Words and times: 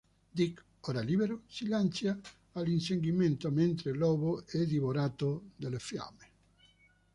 Dick, 0.37 0.63
ora 0.87 1.01
libero, 1.01 1.41
si 1.45 1.67
lancia 1.67 2.19
all’inseguimento 2.53 3.51
mentre 3.51 3.93
Lobo 3.93 4.43
è 4.47 4.65
divorato 4.65 5.51
dalle 5.55 5.77
fiamme. 5.77 6.29